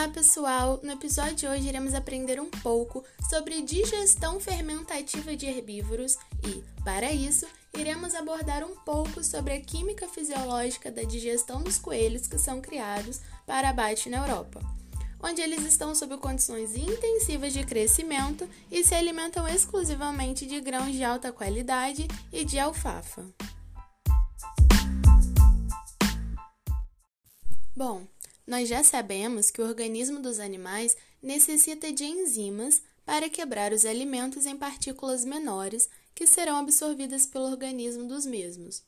[0.00, 0.80] Olá, pessoal!
[0.82, 7.12] No episódio de hoje iremos aprender um pouco sobre digestão fermentativa de herbívoros e, para
[7.12, 7.46] isso,
[7.76, 13.20] iremos abordar um pouco sobre a química fisiológica da digestão dos coelhos que são criados
[13.46, 14.62] para abate na Europa,
[15.22, 21.04] onde eles estão sob condições intensivas de crescimento e se alimentam exclusivamente de grãos de
[21.04, 23.22] alta qualidade e de alfafa.
[27.76, 28.06] Bom,
[28.46, 34.46] nós já sabemos que o organismo dos animais necessita de enzimas para quebrar os alimentos
[34.46, 38.82] em partículas menores que serão absorvidas pelo organismo dos mesmos.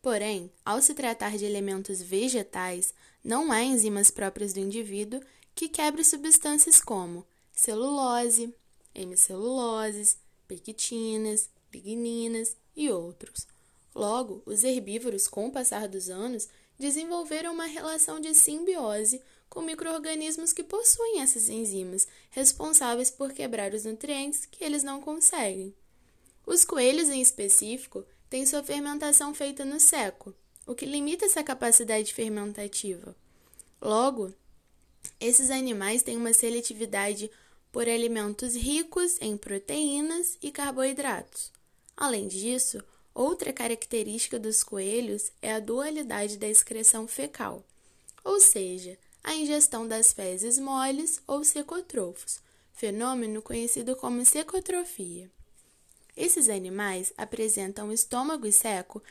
[0.00, 5.20] Porém, ao se tratar de elementos vegetais, não há enzimas próprias do indivíduo
[5.54, 8.54] que quebrem substâncias como celulose,
[8.94, 10.16] hemiceluloses,
[10.46, 13.46] pectinas, ligninas e outros.
[13.94, 20.52] Logo, os herbívoros, com o passar dos anos, desenvolveram uma relação de simbiose com microorganismos
[20.52, 25.74] que possuem essas enzimas, responsáveis por quebrar os nutrientes que eles não conseguem.
[26.46, 30.34] Os coelhos, em específico, têm sua fermentação feita no seco,
[30.66, 33.16] o que limita essa capacidade fermentativa.
[33.80, 34.34] Logo,
[35.20, 37.30] esses animais têm uma seletividade
[37.72, 41.52] por alimentos ricos em proteínas e carboidratos.
[41.96, 42.82] Além disso,
[43.18, 47.64] Outra característica dos coelhos é a dualidade da excreção fecal,
[48.22, 52.38] ou seja, a ingestão das fezes moles ou secotrofos,
[52.72, 55.28] fenômeno conhecido como secotrofia.
[56.16, 59.02] Esses animais apresentam estômago seco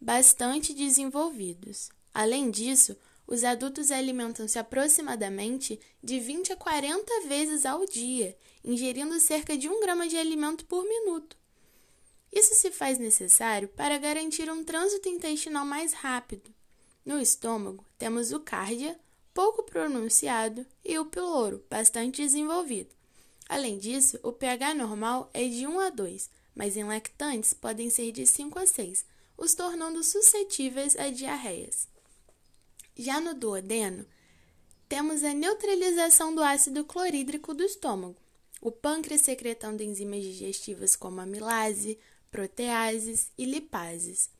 [0.00, 1.90] bastante desenvolvidos.
[2.14, 9.58] Além disso, os adultos alimentam-se aproximadamente de 20 a 40 vezes ao dia, ingerindo cerca
[9.58, 11.36] de 1 grama de alimento por minuto.
[12.36, 16.52] Isso se faz necessário para garantir um trânsito intestinal mais rápido.
[17.02, 19.00] No estômago, temos o cárdia,
[19.32, 22.90] pouco pronunciado, e o piloro, bastante desenvolvido.
[23.48, 28.12] Além disso, o pH normal é de 1 a 2, mas em lactantes podem ser
[28.12, 29.06] de 5 a 6,
[29.38, 31.88] os tornando suscetíveis a diarreias.
[32.94, 34.04] Já no duodeno,
[34.90, 38.16] temos a neutralização do ácido clorídrico do estômago,
[38.60, 41.98] o pâncreas secretando enzimas digestivas como amilase,
[42.30, 44.30] proteases e lipases,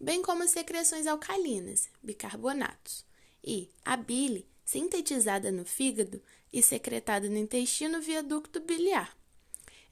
[0.00, 3.04] bem como secreções alcalinas, bicarbonatos,
[3.42, 6.20] e a bile, sintetizada no fígado
[6.52, 9.16] e secretada no intestino via ducto biliar.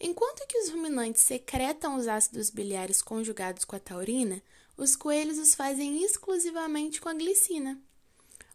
[0.01, 4.43] Enquanto que os ruminantes secretam os ácidos biliares conjugados com a taurina,
[4.77, 7.81] os coelhos os fazem exclusivamente com a glicina.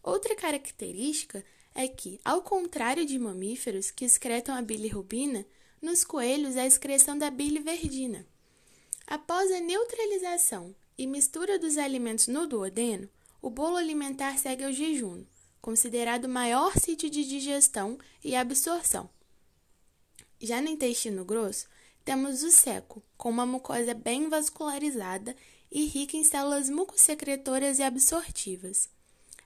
[0.04, 1.44] Outra característica
[1.74, 5.46] é que, ao contrário de mamíferos que excretam a bilirrubina,
[5.82, 8.28] nos coelhos é a excreção da biliverdina.
[9.10, 13.10] Após a neutralização e mistura dos alimentos no duodeno,
[13.42, 15.26] o bolo alimentar segue ao jejum,
[15.60, 19.10] considerado o maior sítio de digestão e absorção.
[20.40, 21.68] Já no intestino grosso,
[22.06, 25.36] temos o seco, com uma mucosa bem vascularizada
[25.72, 28.88] e rica em células mucosecretoras e absortivas.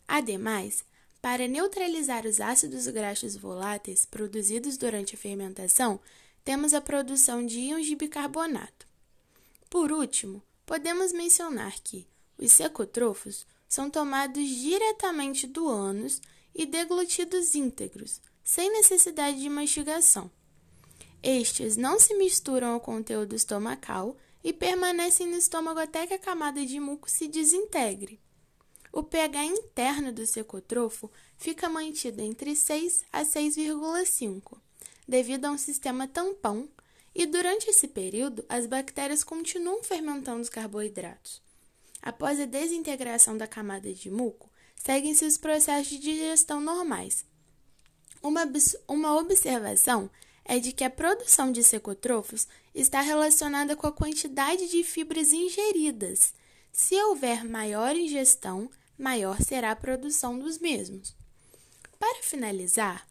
[0.06, 0.84] Ademais,
[1.22, 6.02] para neutralizar os ácidos graxos voláteis produzidos durante a fermentação,
[6.44, 8.92] temos a produção de íons de bicarbonato.
[9.74, 12.08] Por último, podemos mencionar que
[12.38, 16.22] os secotrofos são tomados diretamente do ânus
[16.54, 20.30] e deglutidos íntegros, sem necessidade de mastigação.
[21.24, 26.64] Estes não se misturam ao conteúdo estomacal e permanecem no estômago até que a camada
[26.64, 28.22] de muco se desintegre.
[28.92, 34.56] O pH interno do secotrofo fica mantido entre 6 a 6,5,
[35.08, 36.70] devido a um sistema tampão
[37.16, 41.42] e durante esse período, as bactérias continuam fermentando os carboidratos.
[42.02, 47.26] Após a desintegração da camada de muco, seguem-se os processos de digestão normais.
[48.22, 48.44] Uma,
[48.88, 50.10] uma observação
[50.44, 56.34] é de que a produção de secotrofos está relacionada com a quantidade de fibras ingeridas.
[56.72, 61.16] Se houver maior ingestão, maior será a produção dos mesmos.
[62.00, 63.08] Para finalizar,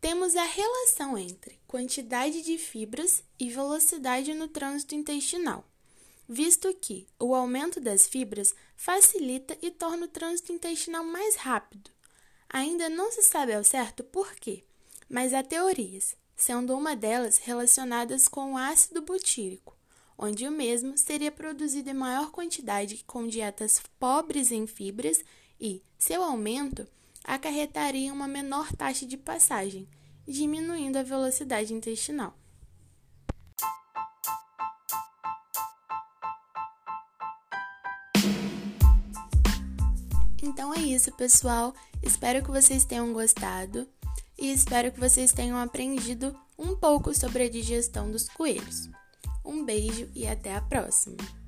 [0.00, 5.64] temos a relação entre quantidade de fibras e velocidade no trânsito intestinal,
[6.28, 11.90] visto que o aumento das fibras facilita e torna o trânsito intestinal mais rápido.
[12.48, 14.62] Ainda não se sabe ao certo por quê,
[15.08, 19.76] mas há teorias, sendo uma delas relacionadas com o ácido butírico,
[20.16, 25.24] onde o mesmo seria produzido em maior quantidade com dietas pobres em fibras
[25.60, 26.86] e seu aumento
[27.24, 29.88] acarretaria uma menor taxa de passagem,
[30.26, 32.36] diminuindo a velocidade intestinal.
[40.42, 41.74] Então é isso, pessoal.
[42.02, 43.88] Espero que vocês tenham gostado.
[44.36, 48.90] e espero que vocês tenham aprendido um pouco sobre a digestão dos coelhos.
[49.44, 51.43] Um beijo e até a próxima!